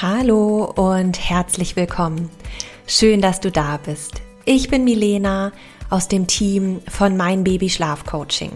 [0.00, 2.30] Hallo und herzlich willkommen.
[2.86, 4.22] Schön, dass du da bist.
[4.44, 5.50] Ich bin Milena
[5.90, 8.52] aus dem Team von Mein Baby Schlaf Coaching.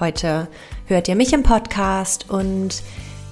[0.00, 0.48] Heute
[0.86, 2.82] hört ihr mich im Podcast und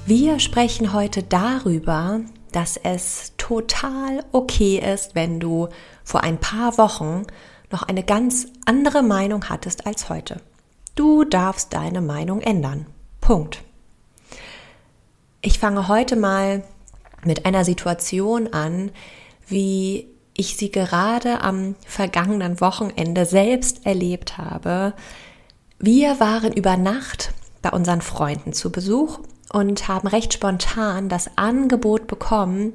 [0.04, 2.20] wir sprechen heute darüber,
[2.52, 5.70] dass es total okay ist, wenn du
[6.04, 7.22] vor ein paar Wochen
[7.70, 10.42] noch eine ganz andere Meinung hattest als heute.
[10.96, 12.84] Du darfst deine Meinung ändern.
[13.22, 13.62] Punkt.
[15.40, 16.62] Ich fange heute mal
[17.26, 18.90] mit einer Situation an,
[19.46, 24.94] wie ich sie gerade am vergangenen Wochenende selbst erlebt habe.
[25.78, 29.20] Wir waren über Nacht bei unseren Freunden zu Besuch
[29.52, 32.72] und haben recht spontan das Angebot bekommen,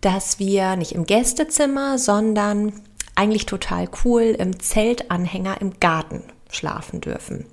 [0.00, 2.72] dass wir nicht im Gästezimmer, sondern
[3.14, 7.46] eigentlich total cool im Zeltanhänger im Garten schlafen dürfen.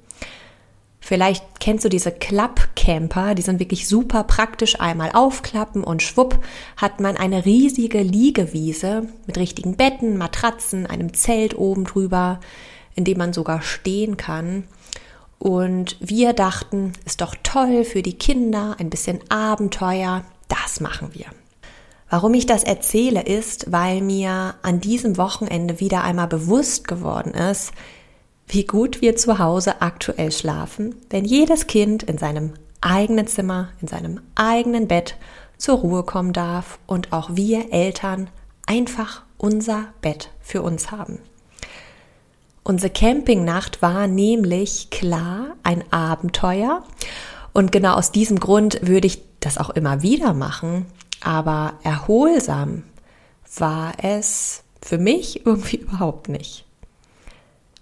[1.03, 4.79] Vielleicht kennst du diese Klappcamper, die sind wirklich super praktisch.
[4.79, 6.37] Einmal aufklappen und schwupp
[6.77, 12.39] hat man eine riesige Liegewiese mit richtigen Betten, Matratzen, einem Zelt oben drüber,
[12.93, 14.65] in dem man sogar stehen kann.
[15.39, 21.25] Und wir dachten, ist doch toll für die Kinder, ein bisschen Abenteuer, das machen wir.
[22.11, 27.71] Warum ich das erzähle, ist, weil mir an diesem Wochenende wieder einmal bewusst geworden ist,
[28.47, 33.87] wie gut wir zu Hause aktuell schlafen, wenn jedes Kind in seinem eigenen Zimmer, in
[33.87, 35.15] seinem eigenen Bett
[35.57, 38.29] zur Ruhe kommen darf und auch wir Eltern
[38.65, 41.19] einfach unser Bett für uns haben.
[42.63, 46.83] Unsere Campingnacht war nämlich klar ein Abenteuer
[47.53, 50.85] und genau aus diesem Grund würde ich das auch immer wieder machen,
[51.23, 52.83] aber erholsam
[53.57, 56.65] war es für mich irgendwie überhaupt nicht.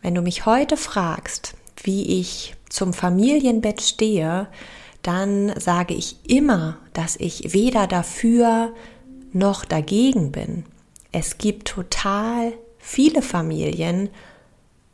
[0.01, 4.47] Wenn du mich heute fragst, wie ich zum Familienbett stehe,
[5.01, 8.73] dann sage ich immer, dass ich weder dafür
[9.33, 10.65] noch dagegen bin.
[11.11, 14.09] Es gibt total viele Familien,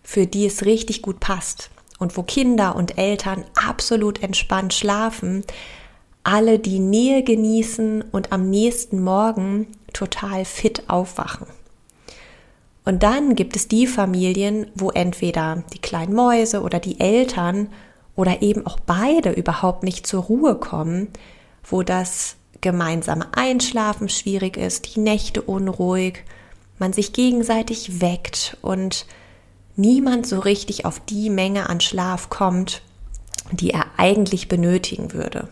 [0.04, 5.44] für die es richtig gut passt und wo Kinder und Eltern absolut entspannt schlafen,
[6.24, 11.48] alle die Nähe genießen und am nächsten Morgen total fit aufwachen.
[12.86, 17.70] Und dann gibt es die Familien, wo entweder die kleinen Mäuse oder die Eltern
[18.16, 21.10] oder eben auch beide überhaupt nicht zur Ruhe kommen,
[21.64, 26.24] wo das gemeinsame Einschlafen schwierig ist, die Nächte unruhig,
[26.78, 29.06] man sich gegenseitig weckt und
[29.76, 32.82] niemand so richtig auf die Menge an Schlaf kommt,
[33.52, 35.48] die er eigentlich benötigen würde.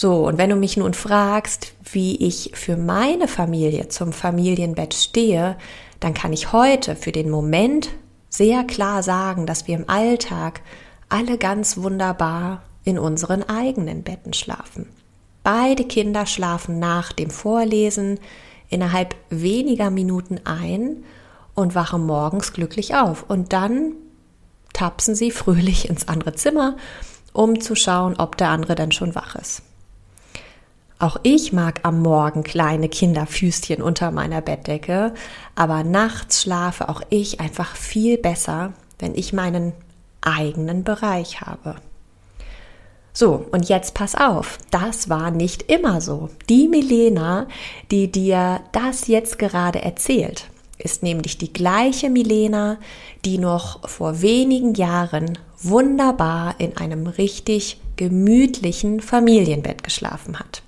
[0.00, 5.56] So, und wenn du mich nun fragst, wie ich für meine Familie zum Familienbett stehe,
[5.98, 7.88] dann kann ich heute für den Moment
[8.28, 10.60] sehr klar sagen, dass wir im Alltag
[11.08, 14.86] alle ganz wunderbar in unseren eigenen Betten schlafen.
[15.42, 18.20] Beide Kinder schlafen nach dem Vorlesen
[18.68, 21.02] innerhalb weniger Minuten ein
[21.56, 23.24] und wachen morgens glücklich auf.
[23.26, 23.94] Und dann
[24.72, 26.76] tapsen sie fröhlich ins andere Zimmer,
[27.32, 29.62] um zu schauen, ob der andere denn schon wach ist.
[31.00, 35.14] Auch ich mag am Morgen kleine Kinderfüßchen unter meiner Bettdecke,
[35.54, 39.72] aber nachts schlafe auch ich einfach viel besser, wenn ich meinen
[40.22, 41.76] eigenen Bereich habe.
[43.12, 46.30] So, und jetzt pass auf, das war nicht immer so.
[46.48, 47.46] Die Milena,
[47.92, 52.78] die dir das jetzt gerade erzählt, ist nämlich die gleiche Milena,
[53.24, 60.62] die noch vor wenigen Jahren wunderbar in einem richtig gemütlichen Familienbett geschlafen hat.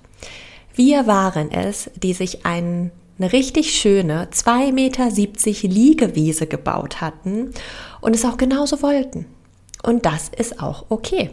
[0.73, 5.09] Wir waren es, die sich ein, eine richtig schöne 2,70 Meter
[5.67, 7.53] Liegewiese gebaut hatten
[7.99, 9.25] und es auch genauso wollten.
[9.83, 11.31] Und das ist auch okay.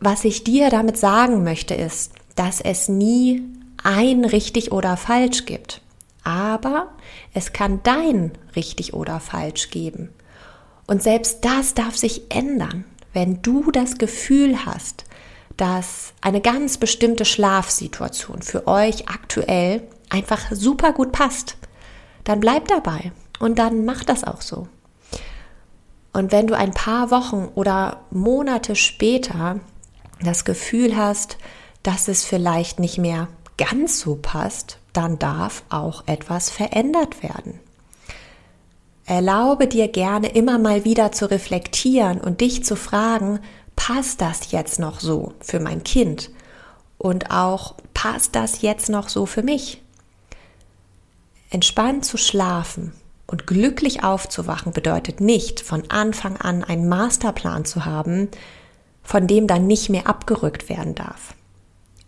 [0.00, 3.42] Was ich dir damit sagen möchte, ist, dass es nie
[3.82, 5.80] ein richtig oder falsch gibt.
[6.24, 6.88] Aber
[7.34, 10.10] es kann dein richtig oder falsch geben.
[10.86, 15.04] Und selbst das darf sich ändern, wenn du das Gefühl hast,
[15.56, 21.56] dass eine ganz bestimmte Schlafsituation für euch aktuell einfach super gut passt,
[22.24, 24.68] dann bleibt dabei und dann macht das auch so.
[26.12, 29.60] Und wenn du ein paar Wochen oder Monate später
[30.22, 31.38] das Gefühl hast,
[31.82, 37.60] dass es vielleicht nicht mehr ganz so passt, dann darf auch etwas verändert werden.
[39.04, 43.40] Erlaube dir gerne immer mal wieder zu reflektieren und dich zu fragen,
[43.86, 46.30] passt das jetzt noch so für mein Kind?
[46.98, 49.82] Und auch, passt das jetzt noch so für mich?
[51.50, 52.92] Entspannt zu schlafen
[53.26, 58.28] und glücklich aufzuwachen bedeutet nicht, von Anfang an einen Masterplan zu haben,
[59.02, 61.34] von dem dann nicht mehr abgerückt werden darf.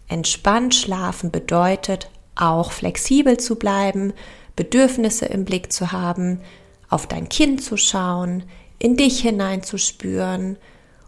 [0.07, 4.13] Entspannt schlafen bedeutet auch flexibel zu bleiben,
[4.55, 6.41] Bedürfnisse im Blick zu haben,
[6.89, 8.45] auf dein Kind zu schauen,
[8.79, 10.57] in dich hineinzuspüren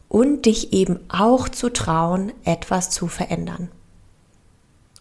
[0.09, 3.69] und dich eben auch zu trauen, etwas zu verändern.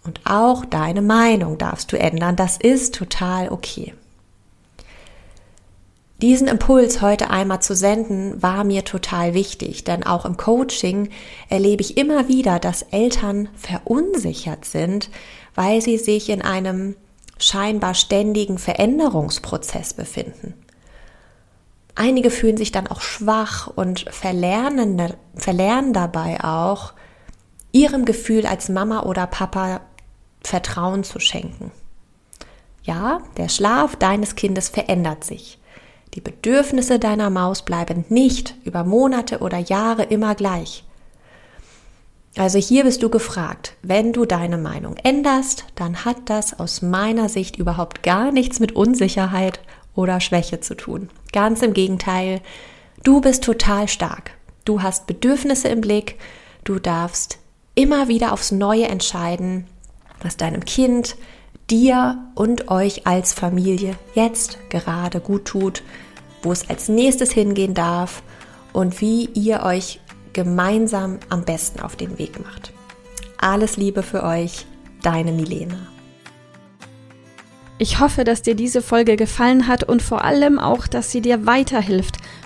[0.03, 3.93] Und auch deine Meinung darfst du ändern, das ist total okay.
[6.21, 11.09] Diesen Impuls heute einmal zu senden, war mir total wichtig, denn auch im Coaching
[11.49, 15.09] erlebe ich immer wieder, dass Eltern verunsichert sind,
[15.55, 16.95] weil sie sich in einem
[17.37, 20.53] scheinbar ständigen Veränderungsprozess befinden.
[21.95, 26.93] Einige fühlen sich dann auch schwach und verlernen, verlernen dabei auch,
[27.71, 29.81] ihrem Gefühl als Mama oder Papa
[30.43, 31.71] Vertrauen zu schenken.
[32.83, 35.57] Ja, der Schlaf deines Kindes verändert sich.
[36.13, 40.83] Die Bedürfnisse deiner Maus bleiben nicht über Monate oder Jahre immer gleich.
[42.37, 47.29] Also hier bist du gefragt, wenn du deine Meinung änderst, dann hat das aus meiner
[47.29, 49.59] Sicht überhaupt gar nichts mit Unsicherheit
[49.95, 51.09] oder Schwäche zu tun.
[51.31, 52.41] Ganz im Gegenteil,
[53.03, 54.31] du bist total stark.
[54.65, 56.17] Du hast Bedürfnisse im Blick,
[56.63, 57.39] du darfst
[57.75, 59.67] immer wieder aufs Neue entscheiden,
[60.21, 61.15] was deinem Kind,
[61.69, 65.83] dir und euch als Familie jetzt gerade gut tut
[66.45, 68.23] wo es als nächstes hingehen darf
[68.71, 69.99] und wie ihr euch
[70.31, 72.71] gemeinsam am besten auf den Weg macht.
[73.37, 74.65] Alles Liebe für euch,
[75.01, 75.94] deine Milena.
[77.77, 81.45] Ich hoffe, dass dir diese Folge gefallen hat und vor allem auch, dass sie dir
[81.45, 82.17] weiterhilft